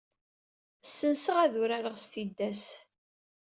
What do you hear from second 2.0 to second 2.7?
s tiddas.